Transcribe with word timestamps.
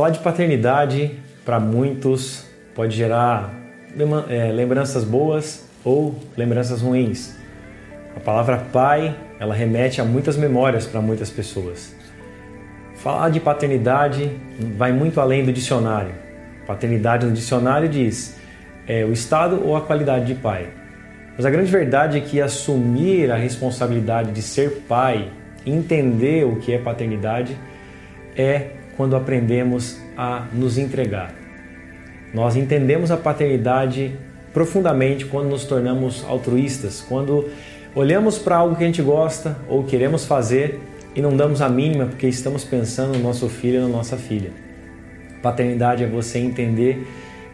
Falar 0.00 0.12
de 0.12 0.20
paternidade 0.20 1.10
para 1.44 1.60
muitos 1.60 2.46
pode 2.74 2.96
gerar 2.96 3.52
é, 4.30 4.50
lembranças 4.50 5.04
boas 5.04 5.68
ou 5.84 6.14
lembranças 6.34 6.80
ruins. 6.80 7.36
A 8.16 8.20
palavra 8.20 8.56
pai, 8.72 9.14
ela 9.38 9.54
remete 9.54 10.00
a 10.00 10.04
muitas 10.06 10.38
memórias 10.38 10.86
para 10.86 11.02
muitas 11.02 11.28
pessoas. 11.28 11.94
Falar 12.94 13.28
de 13.28 13.40
paternidade 13.40 14.40
vai 14.74 14.90
muito 14.90 15.20
além 15.20 15.44
do 15.44 15.52
dicionário. 15.52 16.14
Paternidade 16.66 17.26
no 17.26 17.32
dicionário 17.32 17.86
diz 17.86 18.40
é, 18.88 19.04
o 19.04 19.12
estado 19.12 19.60
ou 19.62 19.76
a 19.76 19.82
qualidade 19.82 20.24
de 20.24 20.34
pai. 20.34 20.70
Mas 21.36 21.44
a 21.44 21.50
grande 21.50 21.70
verdade 21.70 22.16
é 22.16 22.22
que 22.22 22.40
assumir 22.40 23.30
a 23.30 23.36
responsabilidade 23.36 24.32
de 24.32 24.40
ser 24.40 24.82
pai, 24.88 25.30
entender 25.66 26.46
o 26.46 26.56
que 26.56 26.72
é 26.72 26.78
paternidade, 26.78 27.54
é 28.34 28.79
quando 29.00 29.16
aprendemos 29.16 29.98
a 30.14 30.46
nos 30.52 30.76
entregar. 30.76 31.32
Nós 32.34 32.54
entendemos 32.54 33.10
a 33.10 33.16
paternidade 33.16 34.14
profundamente 34.52 35.24
quando 35.24 35.48
nos 35.48 35.64
tornamos 35.64 36.22
altruístas, 36.28 37.00
quando 37.08 37.48
olhamos 37.94 38.36
para 38.36 38.56
algo 38.56 38.76
que 38.76 38.84
a 38.84 38.86
gente 38.86 39.00
gosta 39.00 39.56
ou 39.66 39.84
queremos 39.84 40.26
fazer 40.26 40.78
e 41.16 41.22
não 41.22 41.34
damos 41.34 41.62
a 41.62 41.68
mínima 41.70 42.04
porque 42.04 42.28
estamos 42.28 42.62
pensando 42.62 43.16
no 43.16 43.24
nosso 43.24 43.48
filho 43.48 43.80
ou 43.80 43.88
na 43.88 43.96
nossa 43.96 44.18
filha. 44.18 44.50
Paternidade 45.42 46.04
é 46.04 46.06
você 46.06 46.38
entender 46.38 47.06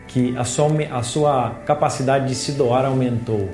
que 0.08 0.36
a 0.36 0.42
sua, 0.42 0.66
a 0.90 1.02
sua 1.04 1.50
capacidade 1.64 2.26
de 2.26 2.34
se 2.34 2.50
doar 2.50 2.84
aumentou. 2.84 3.50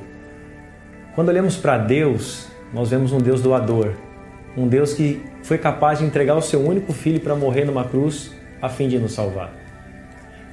Quando 1.15 1.29
olhamos 1.29 1.59
para 1.59 1.77
Deus, 1.77 2.48
nós 2.73 2.88
vemos 2.88 3.12
um 3.12 3.18
Deus 3.18 3.43
doador, 3.43 3.93
um 4.56 4.66
Deus 4.66 4.95
que 4.95 5.20
foi 5.42 5.59
capaz 5.59 5.98
de 5.98 6.05
entregar 6.05 6.37
o 6.37 6.42
seu 6.42 6.60
único 6.60 6.92
filho 6.92 7.20
para 7.20 7.34
morrer 7.34 7.64
numa 7.64 7.84
cruz 7.84 8.32
a 8.60 8.69
fim 8.69 8.88
de 8.88 8.98
nos 8.98 9.12
salvar. 9.12 9.52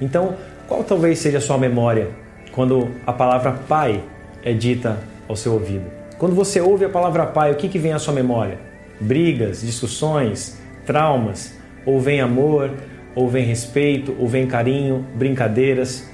Então, 0.00 0.36
qual 0.66 0.82
talvez 0.82 1.18
seja 1.18 1.38
a 1.38 1.40
sua 1.40 1.58
memória 1.58 2.10
quando 2.52 2.90
a 3.06 3.12
palavra 3.12 3.52
pai 3.68 4.02
é 4.42 4.52
dita 4.52 4.98
ao 5.28 5.36
seu 5.36 5.52
ouvido? 5.52 5.84
Quando 6.18 6.34
você 6.34 6.60
ouve 6.60 6.84
a 6.84 6.88
palavra 6.88 7.26
pai, 7.26 7.52
o 7.52 7.54
que, 7.54 7.68
que 7.68 7.78
vem 7.78 7.92
à 7.92 7.98
sua 7.98 8.12
memória? 8.12 8.58
Brigas, 9.00 9.62
discussões, 9.62 10.60
traumas? 10.84 11.58
Ou 11.86 11.98
vem 11.98 12.20
amor, 12.20 12.70
ou 13.14 13.28
vem 13.28 13.44
respeito, 13.44 14.14
ou 14.18 14.28
vem 14.28 14.46
carinho, 14.46 15.06
brincadeiras? 15.14 16.10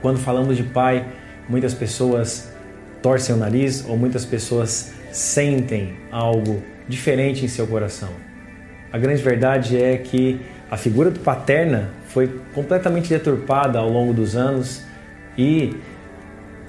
Quando 0.00 0.18
falamos 0.18 0.56
de 0.56 0.62
pai, 0.62 1.04
muitas 1.48 1.74
pessoas 1.74 2.52
torcem 3.02 3.34
o 3.34 3.38
nariz 3.38 3.84
ou 3.88 3.96
muitas 3.96 4.24
pessoas 4.24 4.92
sentem 5.12 5.94
algo 6.10 6.62
diferente 6.88 7.44
em 7.44 7.48
seu 7.48 7.66
coração. 7.66 8.10
A 8.92 8.98
grande 8.98 9.22
verdade 9.22 9.80
é 9.80 9.96
que 9.96 10.40
a 10.70 10.76
figura 10.76 11.10
do 11.10 11.20
paterna 11.20 11.90
foi 12.08 12.28
completamente 12.54 13.08
deturpada 13.08 13.78
ao 13.78 13.88
longo 13.88 14.12
dos 14.12 14.34
anos 14.36 14.84
e 15.38 15.76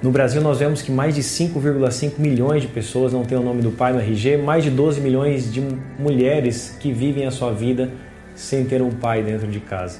no 0.01 0.11
Brasil 0.11 0.41
nós 0.41 0.59
vemos 0.59 0.81
que 0.81 0.91
mais 0.91 1.13
de 1.13 1.21
5,5 1.21 2.13
milhões 2.17 2.63
de 2.63 2.67
pessoas 2.67 3.13
não 3.13 3.23
têm 3.23 3.37
o 3.37 3.43
nome 3.43 3.61
do 3.61 3.71
pai 3.71 3.93
no 3.93 3.99
RG, 3.99 4.37
mais 4.37 4.63
de 4.63 4.71
12 4.71 4.99
milhões 5.01 5.51
de 5.51 5.61
mulheres 5.99 6.75
que 6.79 6.91
vivem 6.91 7.25
a 7.25 7.31
sua 7.31 7.53
vida 7.53 7.91
sem 8.35 8.65
ter 8.65 8.81
um 8.81 8.91
pai 8.91 9.21
dentro 9.21 9.47
de 9.47 9.59
casa. 9.59 9.99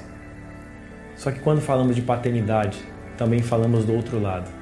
Só 1.16 1.30
que 1.30 1.38
quando 1.38 1.60
falamos 1.60 1.94
de 1.94 2.02
paternidade, 2.02 2.78
também 3.16 3.40
falamos 3.40 3.84
do 3.84 3.94
outro 3.94 4.20
lado. 4.20 4.61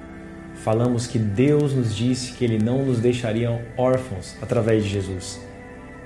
Falamos 0.62 1.06
que 1.06 1.18
Deus 1.18 1.72
nos 1.72 1.96
disse 1.96 2.32
que 2.32 2.44
Ele 2.44 2.62
não 2.62 2.84
nos 2.84 3.00
deixaria 3.00 3.64
órfãos 3.78 4.36
através 4.42 4.84
de 4.84 4.90
Jesus. 4.90 5.40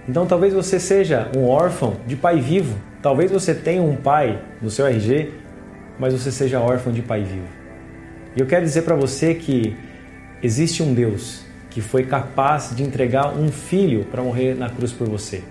Então 0.08 0.26
talvez 0.26 0.54
você 0.54 0.78
seja 0.78 1.28
um 1.36 1.48
órfão 1.48 1.96
de 2.06 2.14
pai 2.14 2.40
vivo. 2.40 2.78
Talvez 3.02 3.32
você 3.32 3.52
tenha 3.52 3.82
um 3.82 3.96
pai 3.96 4.40
no 4.62 4.70
seu 4.70 4.86
RG, 4.86 5.32
mas 5.98 6.12
você 6.12 6.30
seja 6.30 6.60
órfão 6.60 6.92
de 6.92 7.02
pai 7.02 7.24
vivo. 7.24 7.48
E 8.36 8.40
eu 8.40 8.46
quero 8.46 8.64
dizer 8.64 8.82
para 8.82 8.94
você 8.94 9.34
que 9.34 9.76
existe 10.40 10.84
um 10.84 10.94
Deus 10.94 11.44
que 11.68 11.80
foi 11.80 12.04
capaz 12.04 12.76
de 12.76 12.84
entregar 12.84 13.36
um 13.36 13.50
filho 13.50 14.04
para 14.04 14.22
morrer 14.22 14.54
na 14.54 14.70
cruz 14.70 14.92
por 14.92 15.08
você. 15.08 15.42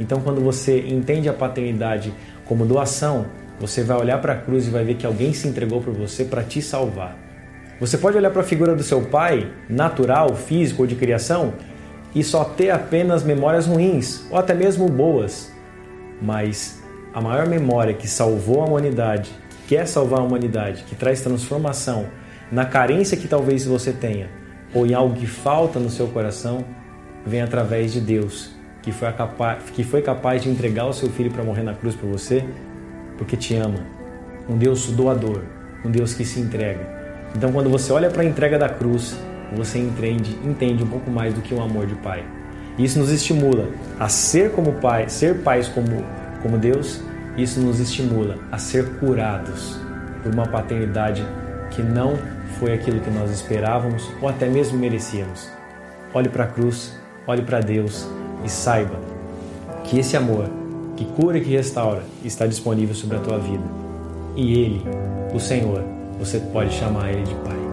Então 0.00 0.20
quando 0.22 0.40
você 0.40 0.80
entende 0.88 1.28
a 1.28 1.32
paternidade 1.32 2.12
como 2.44 2.66
doação, 2.66 3.26
você 3.60 3.84
vai 3.84 3.96
olhar 3.96 4.20
para 4.20 4.32
a 4.32 4.36
cruz 4.36 4.66
e 4.66 4.70
vai 4.70 4.82
ver 4.82 4.94
que 4.94 5.06
alguém 5.06 5.32
se 5.32 5.46
entregou 5.46 5.80
por 5.80 5.94
você 5.94 6.24
para 6.24 6.42
te 6.42 6.60
salvar. 6.60 7.29
Você 7.80 7.96
pode 7.96 8.18
olhar 8.18 8.30
para 8.30 8.42
a 8.42 8.44
figura 8.44 8.76
do 8.76 8.82
seu 8.82 9.00
pai, 9.00 9.50
natural, 9.66 10.34
físico 10.34 10.82
ou 10.82 10.86
de 10.86 10.94
criação, 10.94 11.54
e 12.14 12.22
só 12.22 12.44
ter 12.44 12.70
apenas 12.70 13.24
memórias 13.24 13.66
ruins 13.66 14.26
ou 14.30 14.36
até 14.36 14.52
mesmo 14.52 14.86
boas. 14.86 15.50
Mas 16.20 16.82
a 17.14 17.22
maior 17.22 17.48
memória 17.48 17.94
que 17.94 18.06
salvou 18.06 18.60
a 18.60 18.66
humanidade, 18.66 19.30
que 19.48 19.76
quer 19.76 19.86
salvar 19.86 20.20
a 20.20 20.22
humanidade, 20.22 20.84
que 20.84 20.94
traz 20.94 21.22
transformação 21.22 22.06
na 22.52 22.66
carência 22.66 23.16
que 23.16 23.26
talvez 23.26 23.64
você 23.64 23.92
tenha 23.92 24.28
ou 24.74 24.86
em 24.86 24.92
algo 24.92 25.14
que 25.14 25.26
falta 25.26 25.80
no 25.80 25.88
seu 25.88 26.06
coração, 26.08 26.64
vem 27.24 27.40
através 27.40 27.92
de 27.92 28.00
Deus, 28.00 28.50
que 28.82 28.92
foi, 28.92 29.10
capaz, 29.12 29.70
que 29.70 29.82
foi 29.82 30.02
capaz 30.02 30.42
de 30.42 30.50
entregar 30.50 30.86
o 30.86 30.92
seu 30.92 31.08
filho 31.08 31.30
para 31.30 31.42
morrer 31.42 31.62
na 31.62 31.74
cruz 31.74 31.94
por 31.94 32.08
você, 32.08 32.44
porque 33.16 33.36
te 33.36 33.56
ama. 33.56 33.80
Um 34.48 34.56
Deus 34.56 34.90
doador, 34.92 35.42
um 35.84 35.90
Deus 35.90 36.14
que 36.14 36.24
se 36.24 36.40
entrega. 36.40 36.99
Então, 37.34 37.52
quando 37.52 37.70
você 37.70 37.92
olha 37.92 38.10
para 38.10 38.22
a 38.22 38.24
entrega 38.24 38.58
da 38.58 38.68
cruz, 38.68 39.16
você 39.52 39.78
entende, 39.78 40.38
entende 40.44 40.82
um 40.82 40.86
pouco 40.86 41.10
mais 41.10 41.34
do 41.34 41.40
que 41.40 41.54
o 41.54 41.60
amor 41.60 41.86
de 41.86 41.94
pai. 41.96 42.24
Isso 42.78 42.98
nos 42.98 43.10
estimula 43.10 43.68
a 43.98 44.08
ser 44.08 44.52
como 44.52 44.72
pai, 44.74 45.08
ser 45.08 45.42
pais 45.42 45.68
como, 45.68 46.04
como 46.42 46.56
Deus. 46.56 47.00
Isso 47.36 47.60
nos 47.60 47.78
estimula 47.78 48.38
a 48.50 48.58
ser 48.58 48.98
curados 48.98 49.78
por 50.22 50.32
uma 50.32 50.46
paternidade 50.46 51.24
que 51.70 51.82
não 51.82 52.16
foi 52.58 52.72
aquilo 52.72 53.00
que 53.00 53.10
nós 53.10 53.30
esperávamos 53.30 54.08
ou 54.20 54.28
até 54.28 54.48
mesmo 54.48 54.78
merecíamos. 54.78 55.50
Olhe 56.12 56.28
para 56.28 56.44
a 56.44 56.46
cruz, 56.46 56.96
olhe 57.26 57.42
para 57.42 57.60
Deus 57.60 58.08
e 58.44 58.48
saiba 58.48 58.98
que 59.84 59.98
esse 59.98 60.16
amor 60.16 60.48
que 60.96 61.04
cura 61.04 61.38
e 61.38 61.40
que 61.40 61.50
restaura 61.50 62.02
está 62.24 62.46
disponível 62.46 62.94
sobre 62.94 63.16
a 63.16 63.20
tua 63.20 63.38
vida. 63.38 63.64
E 64.36 64.58
Ele, 64.58 64.82
o 65.32 65.40
Senhor, 65.40 65.82
você 66.20 66.38
pode 66.38 66.72
chamar 66.74 67.10
Ele 67.12 67.22
de 67.22 67.34
Pai. 67.36 67.69